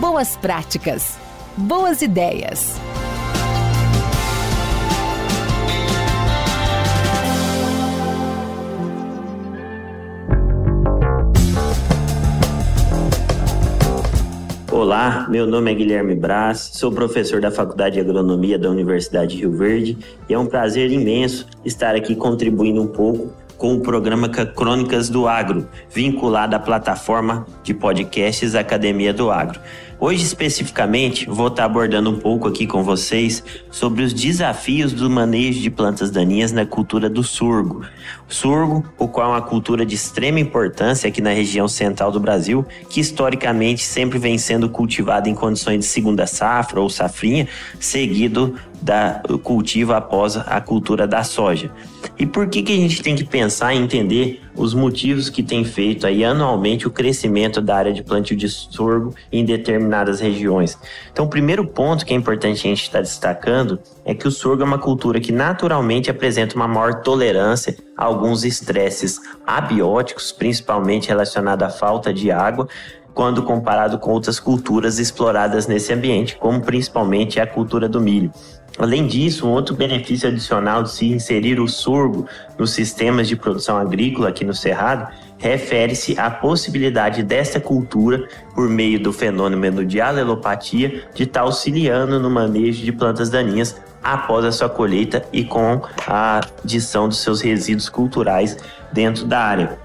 [0.00, 1.16] boas práticas,
[1.56, 2.80] boas ideias.
[14.70, 19.42] Olá, meu nome é Guilherme Braz, sou professor da Faculdade de Agronomia da Universidade de
[19.42, 19.96] Rio Verde
[20.28, 25.26] e é um prazer imenso estar aqui contribuindo um pouco com o programa Crônicas do
[25.26, 29.60] Agro, vinculado à plataforma de podcasts Academia do Agro.
[29.98, 35.60] Hoje, especificamente, vou estar abordando um pouco aqui com vocês sobre os desafios do manejo
[35.60, 37.86] de plantas daninhas na cultura do sorgo.
[38.28, 42.20] O sorgo, o qual é uma cultura de extrema importância aqui na região central do
[42.20, 48.56] Brasil, que historicamente sempre vem sendo cultivado em condições de segunda safra ou safrinha, seguido
[48.80, 51.70] da cultivo após a cultura da soja.
[52.18, 55.64] E por que, que a gente tem que pensar e entender os motivos que tem
[55.64, 60.78] feito aí anualmente o crescimento da área de plantio de sorgo em determinadas regiões?
[61.12, 64.62] Então, o primeiro ponto que é importante a gente estar destacando é que o sorgo
[64.62, 71.70] é uma cultura que naturalmente apresenta uma maior tolerância alguns estresses abióticos, principalmente relacionados à
[71.70, 72.68] falta de água,
[73.12, 78.32] quando comparado com outras culturas exploradas nesse ambiente, como principalmente a cultura do milho.
[78.76, 82.26] Além disso, um outro benefício adicional de se inserir o sorgo
[82.58, 89.00] nos sistemas de produção agrícola aqui no Cerrado refere-se à possibilidade desta cultura, por meio
[89.00, 94.68] do fenômeno de alelopatia, de estar auxiliando no manejo de plantas daninhas após a sua
[94.68, 98.56] colheita e com a adição dos seus resíduos culturais
[98.92, 99.78] dentro da área.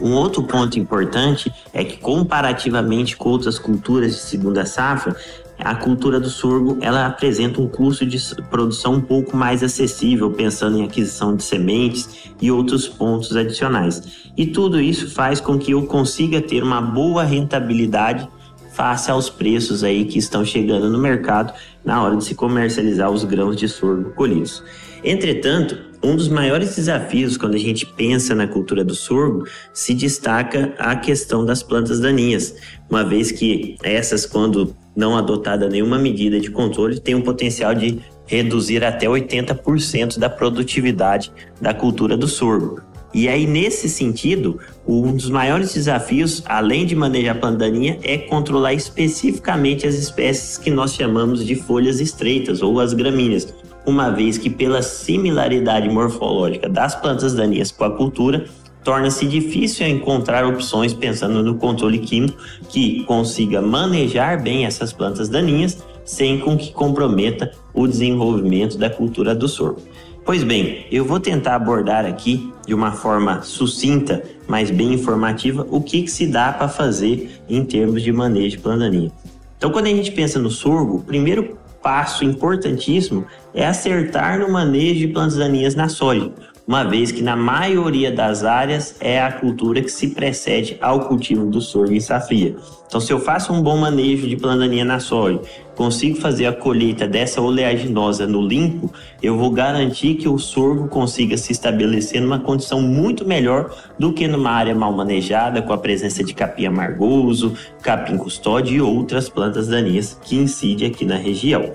[0.00, 5.16] Um outro ponto importante é que, comparativamente com outras culturas de segunda safra,
[5.58, 8.18] a cultura do sorgo ela apresenta um custo de
[8.50, 14.30] produção um pouco mais acessível, pensando em aquisição de sementes e outros pontos adicionais.
[14.36, 18.28] E tudo isso faz com que eu consiga ter uma boa rentabilidade
[18.74, 21.52] face aos preços aí que estão chegando no mercado
[21.84, 24.62] na hora de se comercializar os grãos de sorgo colhidos.
[25.02, 30.74] Entretanto, um dos maiores desafios quando a gente pensa na cultura do sorgo se destaca
[30.78, 32.54] a questão das plantas daninhas,
[32.90, 38.00] uma vez que essas, quando não adotada nenhuma medida de controle, têm um potencial de
[38.26, 42.93] reduzir até 80% da produtividade da cultura do sorgo.
[43.14, 48.18] E aí, nesse sentido, um dos maiores desafios, além de manejar a planta daninha, é
[48.18, 53.54] controlar especificamente as espécies que nós chamamos de folhas estreitas ou as gramíneas,
[53.86, 58.46] uma vez que, pela similaridade morfológica das plantas daninhas com a cultura,
[58.82, 62.36] torna-se difícil encontrar opções pensando no controle químico
[62.68, 69.34] que consiga manejar bem essas plantas daninhas sem com que comprometa o desenvolvimento da cultura
[69.34, 69.80] do sorgo.
[70.24, 75.82] Pois bem, eu vou tentar abordar aqui de uma forma sucinta, mas bem informativa, o
[75.82, 79.12] que, que se dá para fazer em termos de manejo de plantaninha.
[79.58, 85.00] Então, quando a gente pensa no sorgo, o primeiro passo importantíssimo é acertar no manejo
[85.00, 86.32] de plantas daninhas na soja,
[86.66, 91.46] uma vez que na maioria das áreas é a cultura que se precede ao cultivo
[91.46, 92.56] do sorgo em safria.
[92.86, 95.40] Então, se eu faço um bom manejo de plantaninha na soja,
[95.74, 98.90] consigo fazer a colheita dessa oleaginosa no limpo,
[99.22, 104.28] eu vou garantir que o sorgo consiga se estabelecer numa condição muito melhor do que
[104.28, 109.68] numa área mal manejada, com a presença de capim amargoso, capim custódio e outras plantas
[109.68, 111.72] daninhas que incidem aqui na região.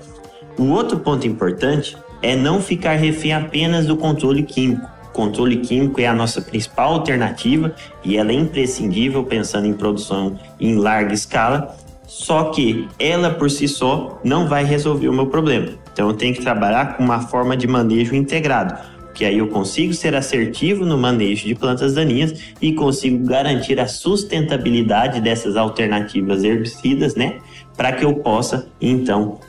[0.58, 4.86] O outro ponto importante é não ficar refém apenas do controle químico.
[5.10, 7.74] O controle químico é a nossa principal alternativa
[8.04, 11.76] e ela é imprescindível pensando em produção em larga escala,
[12.06, 15.68] só que ela por si só não vai resolver o meu problema.
[15.92, 18.78] Então eu tenho que trabalhar com uma forma de manejo integrado,
[19.14, 23.86] que aí eu consigo ser assertivo no manejo de plantas daninhas e consigo garantir a
[23.86, 27.38] sustentabilidade dessas alternativas herbicidas, né?
[27.76, 29.40] Para que eu possa então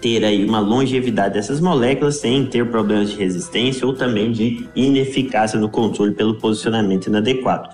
[0.00, 5.58] ter aí uma longevidade dessas moléculas sem ter problemas de resistência ou também de ineficácia
[5.58, 7.68] no controle pelo posicionamento inadequado.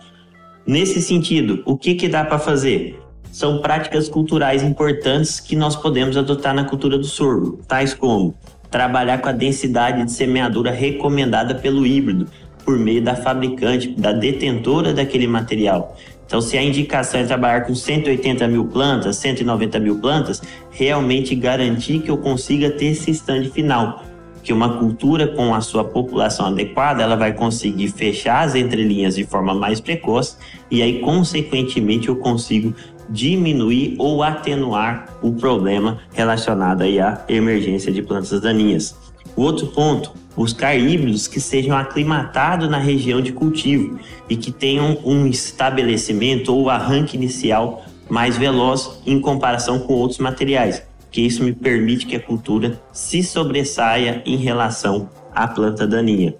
[0.66, 3.00] Nesse sentido, o que, que dá para fazer?
[3.32, 8.34] São práticas culturais importantes que nós podemos adotar na cultura do sorgo, tais como
[8.70, 12.26] trabalhar com a densidade de semeadura recomendada pelo híbrido,
[12.64, 15.96] por meio da fabricante, da detentora daquele material.
[16.26, 22.00] Então, se a indicação é trabalhar com 180 mil plantas, 190 mil plantas, realmente garantir
[22.00, 24.02] que eu consiga ter esse stand final.
[24.42, 29.24] Que uma cultura com a sua população adequada, ela vai conseguir fechar as entrelinhas de
[29.24, 30.36] forma mais precoce
[30.70, 32.74] e aí, consequentemente, eu consigo
[33.08, 39.12] diminuir ou atenuar o problema relacionado aí à emergência de plantas daninhas.
[39.34, 43.99] O outro ponto, buscar híbridos que sejam aclimatados na região de cultivo
[44.29, 50.82] e que tenham um estabelecimento ou arranque inicial mais veloz em comparação com outros materiais,
[51.11, 56.34] que isso me permite que a cultura se sobressaia em relação à planta daninha.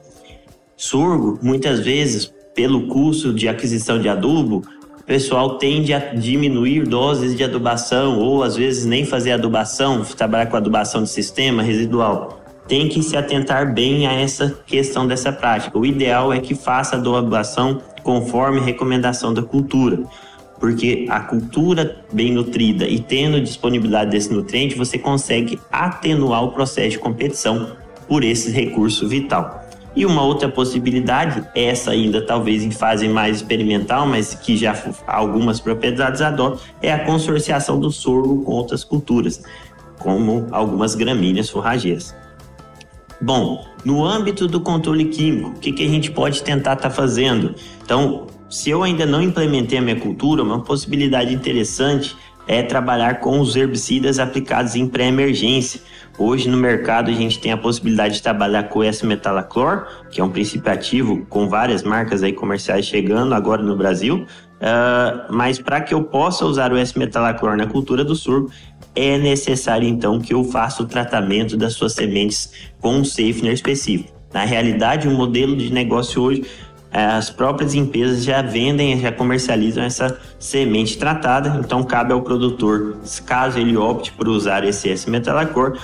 [0.77, 4.62] Sorgo, muitas vezes, pelo custo de aquisição de adubo,
[5.00, 10.47] o pessoal tende a diminuir doses de adubação ou às vezes nem fazer adubação, trabalhar
[10.47, 15.79] com adubação de sistema residual tem que se atentar bem a essa questão dessa prática.
[15.79, 20.03] O ideal é que faça a doação conforme recomendação da cultura,
[20.59, 26.91] porque a cultura bem nutrida e tendo disponibilidade desse nutriente, você consegue atenuar o processo
[26.91, 27.76] de competição
[28.09, 29.61] por esse recurso vital.
[29.94, 34.75] E uma outra possibilidade, essa ainda talvez em fase mais experimental, mas que já
[35.06, 39.43] algumas propriedades adotam, é a consorciação do sorgo com outras culturas,
[39.99, 42.22] como algumas gramíneas forrageiras.
[43.23, 46.91] Bom, no âmbito do controle químico, o que, que a gente pode tentar estar tá
[46.91, 47.55] fazendo?
[47.81, 52.17] Então, se eu ainda não implementei a minha cultura, uma possibilidade interessante
[52.49, 55.81] é trabalhar com os herbicidas aplicados em pré-emergência.
[56.19, 60.25] Hoje no mercado a gente tem a possibilidade de trabalhar com o S-metalaclor, que é
[60.25, 64.26] um princípio ativo com várias marcas aí comerciais chegando agora no Brasil.
[64.62, 68.50] Uh, mas para que eu possa usar o S-metalaclor na cultura do sorgo,
[68.94, 74.12] é necessário então que eu faça o tratamento das suas sementes com um safener específico.
[74.32, 76.44] Na realidade, o modelo de negócio hoje,
[76.93, 83.58] as próprias empresas já vendem, já comercializam essa semente tratada, então cabe ao produtor, caso
[83.58, 85.79] ele opte por usar esse S-metalacor,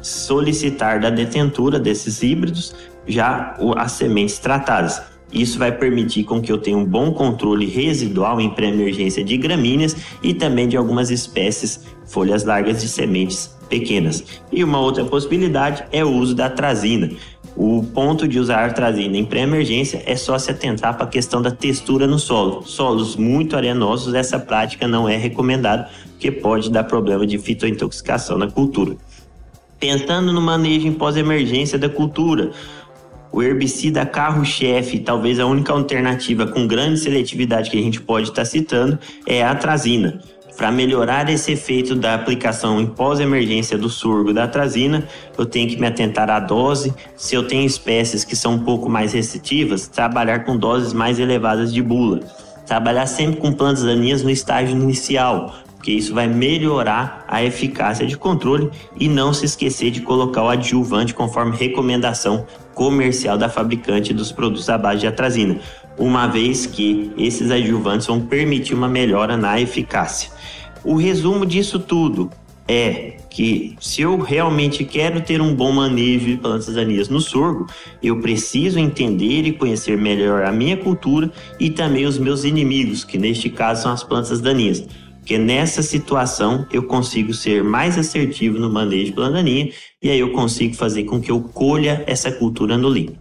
[0.00, 2.74] solicitar da detentura desses híbridos
[3.06, 5.02] já as sementes tratadas.
[5.32, 9.96] Isso vai permitir com que eu tenha um bom controle residual em pré-emergência de gramíneas
[10.22, 14.24] e também de algumas espécies folhas largas de sementes pequenas.
[14.50, 17.10] E uma outra possibilidade é o uso da atrazina.
[17.56, 21.40] O ponto de usar a atrazina em pré-emergência é só se atentar para a questão
[21.40, 22.62] da textura no solo.
[22.64, 28.50] Solos muito arenosos, essa prática não é recomendada, porque pode dar problema de fitointoxicação na
[28.50, 28.96] cultura.
[29.80, 32.50] Pensando no manejo em pós-emergência da cultura,
[33.32, 38.42] o herbicida carro-chefe, talvez a única alternativa com grande seletividade que a gente pode estar
[38.42, 40.20] tá citando, é a atrazina.
[40.54, 45.80] Para melhorar esse efeito da aplicação em pós-emergência do surgo da atrazina, eu tenho que
[45.80, 46.92] me atentar à dose.
[47.16, 51.72] Se eu tenho espécies que são um pouco mais restritivas, trabalhar com doses mais elevadas
[51.72, 52.20] de bula.
[52.66, 58.14] Trabalhar sempre com plantas daninhas no estágio inicial, porque isso vai melhorar a eficácia de
[58.14, 58.68] controle
[58.98, 64.68] e não se esquecer de colocar o adjuvante conforme recomendação comercial da fabricante dos produtos
[64.68, 65.58] à base de atrazina,
[65.96, 70.30] uma vez que esses adjuvantes vão permitir uma melhora na eficácia.
[70.84, 72.30] O resumo disso tudo
[72.68, 77.66] é que se eu realmente quero ter um bom manejo de plantas daninhas no sorgo,
[78.02, 83.16] eu preciso entender e conhecer melhor a minha cultura e também os meus inimigos, que
[83.16, 84.86] neste caso são as plantas daninhas
[85.30, 89.70] porque nessa situação eu consigo ser mais assertivo no manejo de plantaninha
[90.02, 93.16] e aí eu consigo fazer com que eu colha essa cultura no limpo.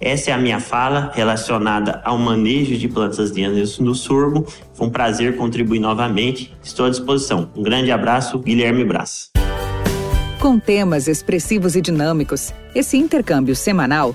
[0.00, 4.46] Essa é a minha fala relacionada ao manejo de plantas daninhas no sorgo.
[4.74, 6.56] Foi um prazer contribuir novamente.
[6.62, 7.50] Estou à disposição.
[7.56, 9.32] Um grande abraço, Guilherme Brás.
[10.38, 14.14] Com temas expressivos e dinâmicos, esse intercâmbio semanal